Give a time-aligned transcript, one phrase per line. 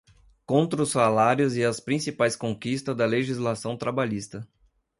[0.47, 4.47] contra os salários e as principais conquistas da legislação trabalhista